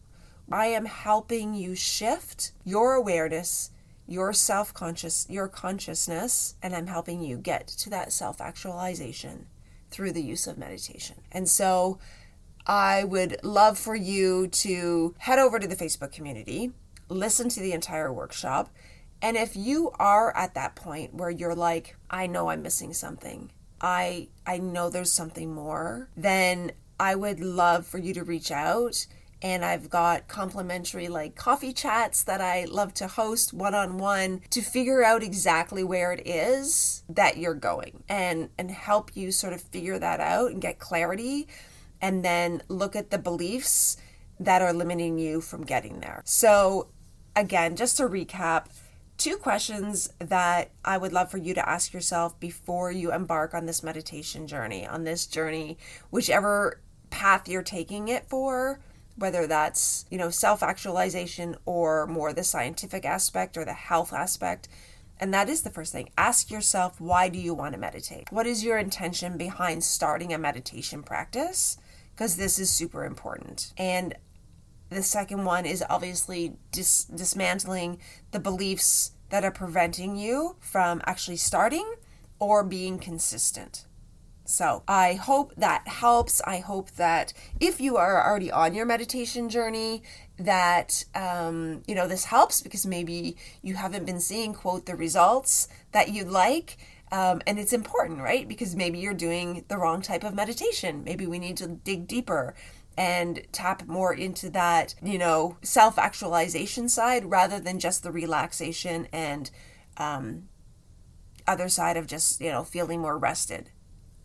I 0.51 0.67
am 0.67 0.85
helping 0.85 1.53
you 1.53 1.75
shift 1.75 2.51
your 2.65 2.95
awareness, 2.95 3.71
your 4.07 4.33
self 4.33 4.73
conscious, 4.73 5.27
your 5.29 5.47
consciousness, 5.47 6.55
and 6.61 6.75
I'm 6.75 6.87
helping 6.87 7.21
you 7.21 7.37
get 7.37 7.67
to 7.67 7.89
that 7.91 8.11
self 8.11 8.41
actualization 8.41 9.45
through 9.91 10.11
the 10.11 10.23
use 10.23 10.47
of 10.47 10.57
meditation. 10.57 11.21
And 11.31 11.47
so 11.47 11.99
I 12.69 13.03
would 13.03 13.43
love 13.43 13.79
for 13.79 13.95
you 13.95 14.47
to 14.47 15.15
head 15.17 15.39
over 15.39 15.57
to 15.57 15.67
the 15.67 15.75
Facebook 15.75 16.11
community, 16.11 16.71
listen 17.09 17.49
to 17.49 17.59
the 17.59 17.73
entire 17.73 18.13
workshop, 18.13 18.69
and 19.23 19.35
if 19.35 19.55
you 19.55 19.91
are 19.97 20.35
at 20.37 20.53
that 20.53 20.75
point 20.75 21.15
where 21.15 21.31
you're 21.31 21.55
like, 21.55 21.97
I 22.11 22.27
know 22.27 22.51
I'm 22.51 22.61
missing 22.61 22.93
something, 22.93 23.51
I 23.81 24.27
I 24.45 24.59
know 24.59 24.91
there's 24.91 25.11
something 25.11 25.51
more, 25.51 26.09
then 26.15 26.73
I 26.99 27.15
would 27.15 27.39
love 27.39 27.87
for 27.87 27.97
you 27.97 28.13
to 28.13 28.23
reach 28.23 28.51
out 28.51 29.07
and 29.41 29.65
I've 29.65 29.89
got 29.89 30.27
complimentary 30.27 31.07
like 31.07 31.35
coffee 31.35 31.73
chats 31.73 32.23
that 32.25 32.41
I 32.41 32.65
love 32.65 32.93
to 32.95 33.07
host 33.07 33.51
one 33.51 33.73
on 33.73 33.97
one 33.97 34.41
to 34.51 34.61
figure 34.61 35.03
out 35.03 35.23
exactly 35.23 35.83
where 35.83 36.11
it 36.11 36.27
is 36.27 37.03
that 37.09 37.37
you're 37.37 37.55
going 37.55 38.03
and 38.07 38.49
and 38.59 38.69
help 38.69 39.15
you 39.15 39.31
sort 39.31 39.53
of 39.53 39.61
figure 39.61 39.97
that 39.97 40.19
out 40.19 40.51
and 40.51 40.61
get 40.61 40.77
clarity 40.77 41.47
and 42.01 42.23
then 42.23 42.61
look 42.67 42.95
at 42.95 43.09
the 43.09 43.17
beliefs 43.17 43.97
that 44.39 44.61
are 44.61 44.73
limiting 44.73 45.17
you 45.17 45.41
from 45.41 45.63
getting 45.63 45.99
there. 45.99 46.21
So 46.25 46.87
again, 47.35 47.75
just 47.75 47.97
to 47.97 48.03
recap, 48.03 48.67
two 49.17 49.35
questions 49.35 50.13
that 50.19 50.71
I 50.85 50.97
would 50.97 51.11
love 51.11 51.29
for 51.29 51.37
you 51.37 51.53
to 51.53 51.69
ask 51.69 51.93
yourself 51.93 52.39
before 52.39 52.91
you 52.91 53.11
embark 53.11 53.53
on 53.53 53.65
this 53.65 53.83
meditation 53.83 54.47
journey, 54.47 54.87
on 54.87 55.03
this 55.03 55.25
journey, 55.27 55.77
whichever 56.09 56.79
path 57.09 57.49
you're 57.49 57.63
taking 57.63 58.07
it 58.07 58.29
for, 58.29 58.79
whether 59.17 59.45
that's, 59.45 60.05
you 60.09 60.17
know, 60.17 60.29
self-actualization 60.29 61.57
or 61.65 62.07
more 62.07 62.31
the 62.31 62.43
scientific 62.43 63.03
aspect 63.03 63.57
or 63.57 63.65
the 63.65 63.73
health 63.73 64.13
aspect. 64.13 64.69
And 65.19 65.33
that 65.33 65.49
is 65.49 65.63
the 65.63 65.69
first 65.69 65.91
thing. 65.91 66.11
Ask 66.17 66.49
yourself, 66.49 67.01
why 67.01 67.27
do 67.27 67.37
you 67.37 67.53
want 67.53 67.73
to 67.73 67.79
meditate? 67.79 68.31
What 68.31 68.47
is 68.47 68.63
your 68.63 68.77
intention 68.77 69.37
behind 69.37 69.83
starting 69.83 70.31
a 70.31 70.37
meditation 70.37 71.03
practice? 71.03 71.77
Because 72.19 72.35
this 72.35 72.59
is 72.59 72.69
super 72.69 73.05
important. 73.05 73.71
And 73.77 74.13
the 74.89 75.03
second 75.03 75.45
one 75.45 75.65
is 75.65 75.81
obviously 75.89 76.57
dis- 76.69 77.05
dismantling 77.05 77.97
the 78.31 78.41
beliefs 78.41 79.11
that 79.29 79.45
are 79.45 79.51
preventing 79.51 80.17
you 80.17 80.57
from 80.59 81.01
actually 81.05 81.37
starting 81.37 81.89
or 82.37 82.61
being 82.65 82.99
consistent. 82.99 83.85
So 84.43 84.83
I 84.85 85.13
hope 85.13 85.53
that 85.55 85.87
helps. 85.87 86.41
I 86.41 86.57
hope 86.57 86.91
that 86.97 87.31
if 87.57 87.79
you 87.79 87.95
are 87.95 88.27
already 88.27 88.51
on 88.51 88.73
your 88.73 88.85
meditation 88.85 89.47
journey, 89.47 90.03
that 90.39 91.05
um, 91.15 91.83
you 91.87 91.95
know 91.95 92.07
this 92.07 92.25
helps 92.25 92.61
because 92.61 92.85
maybe 92.85 93.37
you 93.61 93.75
haven't 93.75 94.05
been 94.05 94.19
seeing 94.19 94.53
quote 94.53 94.87
the 94.87 94.95
results 94.95 95.69
that 95.93 96.09
you'd 96.09 96.27
like. 96.27 96.77
Um, 97.11 97.41
and 97.47 97.57
it's 97.57 97.73
important, 97.73 98.21
right? 98.21 98.47
Because 98.47 98.75
maybe 98.75 98.99
you're 98.99 99.13
doing 99.13 99.65
the 99.67 99.77
wrong 99.77 100.01
type 100.01 100.23
of 100.23 100.35
meditation. 100.35 101.03
Maybe 101.03 101.25
we 101.25 101.39
need 101.39 101.57
to 101.57 101.67
dig 101.67 102.07
deeper 102.07 102.53
and 102.97 103.41
tap 103.51 103.87
more 103.87 104.13
into 104.13 104.49
that, 104.49 104.93
you 105.01 105.17
know, 105.17 105.57
self 105.61 105.97
actualization 105.97 106.89
side 106.89 107.25
rather 107.25 107.59
than 107.59 107.79
just 107.79 108.03
the 108.03 108.11
relaxation 108.11 109.07
and 109.11 109.49
um, 109.97 110.49
other 111.47 111.69
side 111.69 111.97
of 111.97 112.07
just, 112.07 112.41
you 112.41 112.51
know, 112.51 112.63
feeling 112.63 113.01
more 113.01 113.17
rested. 113.17 113.71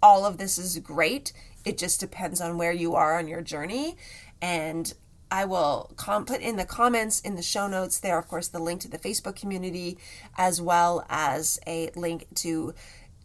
All 0.03 0.27
of 0.27 0.39
this 0.39 0.59
is 0.59 0.79
great. 0.81 1.33
It 1.65 1.79
just 1.79 2.01
depends 2.01 2.41
on 2.41 2.59
where 2.59 2.73
you 2.73 2.95
are 2.95 3.19
on 3.19 3.29
your 3.29 3.41
journey. 3.41 3.97
And 4.43 4.93
I 5.31 5.45
will 5.45 5.93
com- 5.97 6.25
put 6.25 6.41
in 6.41 6.57
the 6.57 6.65
comments 6.65 7.21
in 7.21 7.35
the 7.35 7.43
show 7.43 7.67
notes 7.67 7.99
there, 7.99 8.19
of 8.19 8.29
course, 8.29 8.49
the 8.49 8.59
link 8.59 8.81
to 8.83 8.89
the 8.89 8.99
Facebook 8.99 9.37
community, 9.37 9.99
as 10.37 10.61
well 10.61 11.05
as 11.09 11.59
a 11.67 11.91
link 11.97 12.27
to 12.37 12.75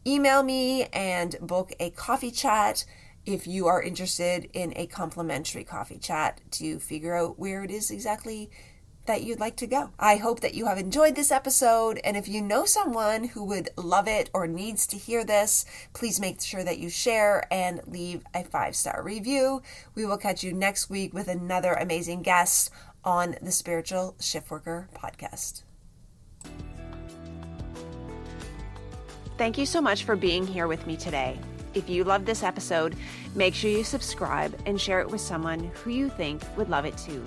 email 0.08 0.44
me 0.44 0.86
and 0.86 1.36
book 1.42 1.72
a 1.80 1.90
coffee 1.92 2.32
chat 2.32 2.86
if 3.26 3.46
you 3.46 3.68
are 3.68 3.82
interested 3.82 4.50
in 4.54 4.74
a 4.76 4.88
complimentary 4.88 5.64
coffee 5.64 6.00
chat 6.00 6.42
to 6.52 6.80
figure 6.80 7.16
out 7.16 7.38
where 7.38 7.64
it 7.64 7.70
is 7.70 7.92
exactly 7.92 8.50
that 9.10 9.24
you'd 9.24 9.40
like 9.40 9.56
to 9.56 9.66
go. 9.66 9.90
I 9.98 10.18
hope 10.18 10.42
that 10.42 10.54
you 10.54 10.68
have 10.68 10.78
enjoyed 10.78 11.16
this 11.16 11.32
episode. 11.32 12.00
And 12.04 12.16
if 12.16 12.28
you 12.28 12.44
know 12.44 12.64
someone 12.66 13.24
who 13.24 13.44
would 13.44 13.70
love 13.76 14.08
it 14.08 14.30
or 14.36 14.46
needs 14.46 14.86
to 14.86 14.98
hear 14.98 15.26
this, 15.26 15.66
please 15.94 16.20
make 16.20 16.40
sure 16.44 16.64
that 16.64 16.78
you 16.78 16.92
share 16.92 17.52
and 17.52 17.82
leave 17.88 18.22
a 18.36 18.44
five 18.44 18.76
star 18.76 19.02
review. 19.02 19.64
We 19.96 20.06
will 20.06 20.20
catch 20.20 20.44
you 20.44 20.54
next 20.54 20.92
week 20.92 21.12
with 21.12 21.28
another 21.28 21.74
amazing 21.74 22.22
guest 22.22 22.70
on 23.04 23.36
the 23.42 23.52
Spiritual 23.52 24.16
Shiftworker 24.20 24.90
podcast. 24.94 25.64
Thank 29.40 29.58
you 29.58 29.66
so 29.66 29.82
much 29.82 30.04
for 30.04 30.16
being 30.16 30.46
here 30.46 30.68
with 30.68 30.86
me 30.86 30.96
today. 30.96 31.40
If 31.74 31.90
you 31.90 32.04
loved 32.04 32.28
this 32.28 32.44
episode, 32.44 32.96
make 33.34 33.56
sure 33.56 33.72
you 33.72 33.84
subscribe 33.84 34.56
and 34.68 34.80
share 34.80 35.00
it 35.00 35.10
with 35.10 35.22
someone 35.22 35.72
who 35.84 35.90
you 35.90 36.10
think 36.10 36.44
would 36.56 36.70
love 36.70 36.86
it 36.86 36.96
too. 36.96 37.24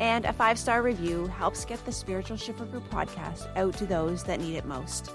And 0.00 0.24
a 0.24 0.32
five 0.32 0.58
star 0.58 0.82
review 0.82 1.26
helps 1.26 1.64
get 1.64 1.84
the 1.84 1.92
Spiritual 1.92 2.36
Shiftworker 2.36 2.80
podcast 2.88 3.48
out 3.56 3.74
to 3.78 3.86
those 3.86 4.22
that 4.24 4.40
need 4.40 4.56
it 4.56 4.64
most. 4.64 5.10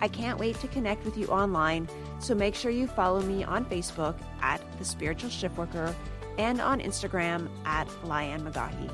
I 0.00 0.08
can't 0.08 0.38
wait 0.38 0.58
to 0.60 0.68
connect 0.68 1.04
with 1.04 1.16
you 1.16 1.26
online, 1.28 1.88
so 2.18 2.34
make 2.34 2.54
sure 2.54 2.70
you 2.70 2.86
follow 2.86 3.22
me 3.22 3.44
on 3.44 3.64
Facebook 3.64 4.18
at 4.40 4.60
The 4.78 4.84
Spiritual 4.84 5.30
Shiftworker 5.30 5.94
and 6.38 6.60
on 6.60 6.80
Instagram 6.80 7.48
at 7.64 7.86
Lianne 8.04 8.42
McGaughy. 8.42 8.90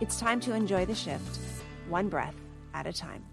It's 0.00 0.18
time 0.18 0.40
to 0.40 0.54
enjoy 0.54 0.86
the 0.86 0.94
shift, 0.94 1.40
one 1.88 2.08
breath 2.08 2.34
at 2.72 2.86
a 2.86 2.92
time. 2.92 3.29